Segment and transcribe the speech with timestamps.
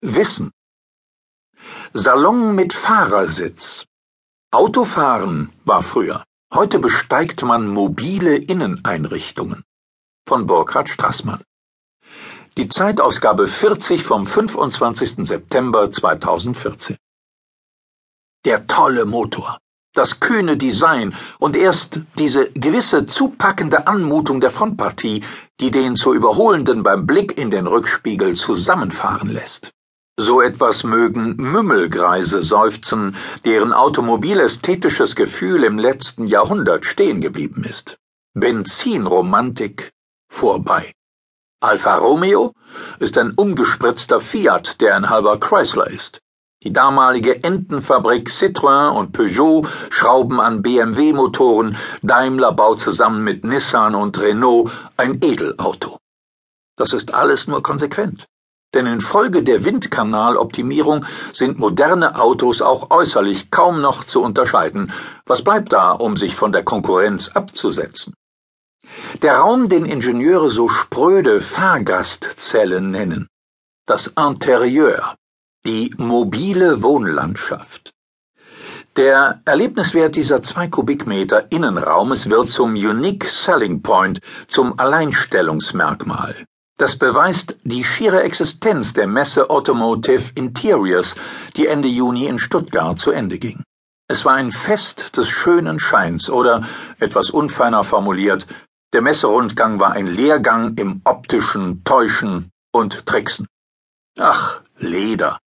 [0.00, 0.52] Wissen.
[1.92, 3.84] Salon mit Fahrersitz.
[4.52, 6.22] Autofahren war früher.
[6.54, 9.64] Heute besteigt man mobile Inneneinrichtungen.
[10.28, 11.42] Von Burkhard Strassmann.
[12.56, 15.26] Die Zeitausgabe 40 vom 25.
[15.26, 16.96] September 2014.
[18.44, 19.58] Der tolle Motor,
[19.94, 25.24] das kühne Design und erst diese gewisse zupackende Anmutung der Frontpartie,
[25.58, 29.72] die den zu Überholenden beim Blick in den Rückspiegel zusammenfahren lässt.
[30.20, 33.14] So etwas mögen Mümmelgreise seufzen,
[33.44, 37.98] deren automobilästhetisches Gefühl im letzten Jahrhundert stehen geblieben ist.
[38.34, 39.92] Benzinromantik
[40.28, 40.92] vorbei.
[41.60, 42.52] Alfa Romeo
[42.98, 46.20] ist ein umgespritzter Fiat, der ein halber Chrysler ist.
[46.64, 54.18] Die damalige Entenfabrik Citroën und Peugeot schrauben an BMW-Motoren, Daimler baut zusammen mit Nissan und
[54.18, 55.98] Renault ein Edelauto.
[56.76, 58.26] Das ist alles nur konsequent.
[58.74, 64.92] Denn infolge der Windkanaloptimierung sind moderne Autos auch äußerlich kaum noch zu unterscheiden.
[65.24, 68.14] Was bleibt da, um sich von der Konkurrenz abzusetzen?
[69.22, 73.28] Der Raum, den Ingenieure so spröde Fahrgastzellen nennen,
[73.86, 75.14] das Interieur,
[75.64, 77.92] die mobile Wohnlandschaft.
[78.96, 86.44] Der Erlebniswert dieser zwei Kubikmeter Innenraumes wird zum Unique Selling Point, zum Alleinstellungsmerkmal.
[86.78, 91.16] Das beweist die schiere Existenz der Messe Automotive Interiors,
[91.56, 93.64] die Ende Juni in Stuttgart zu Ende ging.
[94.08, 96.66] Es war ein Fest des schönen Scheins oder,
[97.00, 98.46] etwas unfeiner formuliert,
[98.92, 103.48] der Messerundgang war ein Lehrgang im optischen Täuschen und Tricksen.
[104.16, 105.40] Ach, Leder.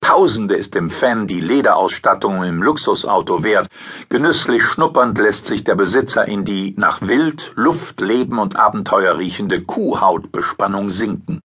[0.00, 3.68] Tausende ist dem Fan die Lederausstattung im Luxusauto wert.
[4.08, 9.62] Genüsslich schnuppernd lässt sich der Besitzer in die nach Wild, Luft, Leben und Abenteuer riechende
[9.62, 11.40] Kuhhautbespannung sinken.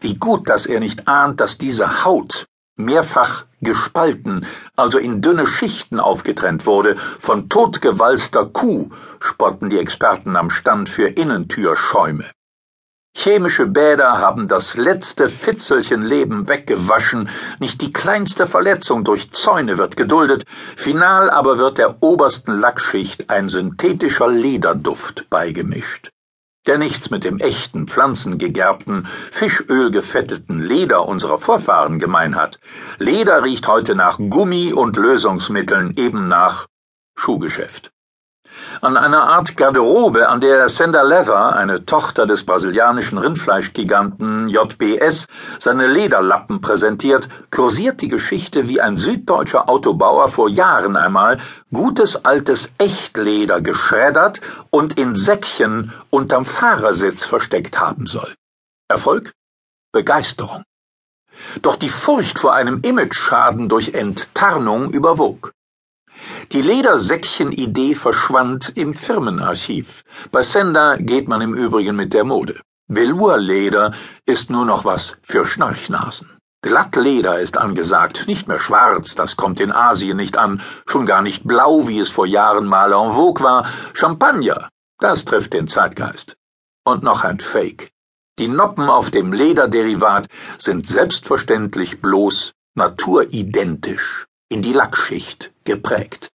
[0.00, 6.00] Wie gut, dass er nicht ahnt, dass diese Haut mehrfach gespalten, also in dünne Schichten
[6.00, 12.24] aufgetrennt wurde, von totgewalzter Kuh, spotten die Experten am Stand für Innentürschäume.
[13.18, 19.96] Chemische Bäder haben das letzte Fitzelchen Leben weggewaschen, nicht die kleinste Verletzung durch Zäune wird
[19.96, 20.44] geduldet,
[20.76, 26.10] final aber wird der obersten Lackschicht ein synthetischer Lederduft beigemischt,
[26.66, 32.60] der nichts mit dem echten, pflanzengegerbten, fischölgefetteten Leder unserer Vorfahren gemein hat.
[32.98, 36.66] Leder riecht heute nach Gummi und Lösungsmitteln, eben nach
[37.16, 37.95] Schuhgeschäft.
[38.80, 45.26] An einer Art Garderobe, an der Senda Leather, eine Tochter des brasilianischen Rindfleischgiganten JBS,
[45.58, 51.38] seine Lederlappen präsentiert, kursiert die Geschichte, wie ein süddeutscher Autobauer vor Jahren einmal
[51.72, 54.40] gutes altes Echtleder geschreddert
[54.70, 58.34] und in Säckchen unterm Fahrersitz versteckt haben soll.
[58.88, 59.32] Erfolg?
[59.92, 60.64] Begeisterung.
[61.62, 65.52] Doch die Furcht vor einem Imageschaden durch Enttarnung überwog.
[66.52, 70.04] Die Ledersäckchen-Idee verschwand im Firmenarchiv.
[70.30, 72.60] Bei Sender geht man im Übrigen mit der Mode.
[72.86, 73.92] Velourleder
[74.26, 76.30] ist nur noch was für Schnarchnasen.
[76.62, 81.44] Glattleder ist angesagt, nicht mehr schwarz, das kommt in Asien nicht an, schon gar nicht
[81.44, 83.68] blau, wie es vor Jahren mal en vogue war.
[83.92, 84.68] Champagner,
[85.00, 86.36] das trifft den Zeitgeist.
[86.84, 87.90] Und noch ein Fake.
[88.38, 96.30] Die Noppen auf dem Lederderivat sind selbstverständlich bloß naturidentisch in die Lackschicht geprägt.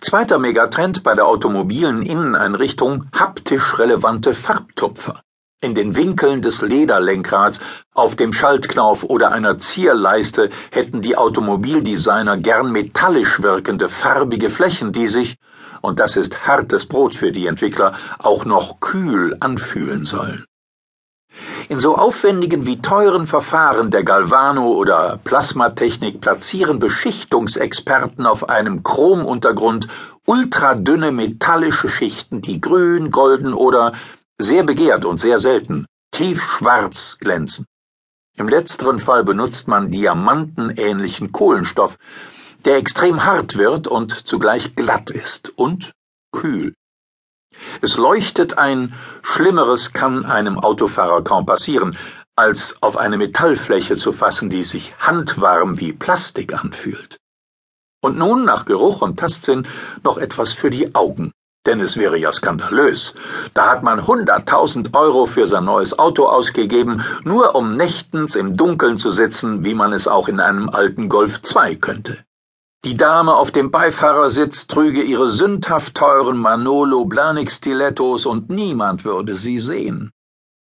[0.00, 5.22] Zweiter Megatrend bei der automobilen Inneneinrichtung haptisch relevante Farbtupfer.
[5.60, 7.58] In den Winkeln des Lederlenkrads,
[7.92, 15.08] auf dem Schaltknauf oder einer Zierleiste hätten die Automobildesigner gern metallisch wirkende farbige Flächen, die
[15.08, 15.36] sich,
[15.80, 20.44] und das ist hartes Brot für die Entwickler, auch noch kühl anfühlen sollen.
[21.68, 29.88] In so aufwendigen wie teuren Verfahren der Galvano- oder Plasmatechnik platzieren Beschichtungsexperten auf einem Chromuntergrund
[30.26, 33.92] ultradünne metallische Schichten, die grün, golden oder
[34.38, 37.66] sehr begehrt und sehr selten tiefschwarz glänzen.
[38.36, 41.98] Im letzteren Fall benutzt man diamantenähnlichen Kohlenstoff,
[42.64, 45.92] der extrem hart wird und zugleich glatt ist und
[46.32, 46.74] kühl.
[47.80, 51.96] Es leuchtet ein, Schlimmeres kann einem Autofahrer kaum passieren,
[52.36, 57.18] als auf eine Metallfläche zu fassen, die sich handwarm wie Plastik anfühlt.
[58.00, 59.66] Und nun, nach Geruch und Tastsinn,
[60.04, 61.32] noch etwas für die Augen.
[61.66, 63.14] Denn es wäre ja skandalös.
[63.54, 68.98] Da hat man hunderttausend Euro für sein neues Auto ausgegeben, nur um nächtens im Dunkeln
[68.98, 72.18] zu sitzen, wie man es auch in einem alten Golf 2 könnte.
[72.84, 79.34] Die Dame auf dem Beifahrersitz trüge ihre sündhaft teuren Manolo Blahnik Stilettos und niemand würde
[79.34, 80.12] sie sehen.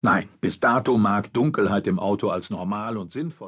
[0.01, 3.35] Nein, bis dato mag Dunkelheit im Auto als normal und sinnvoll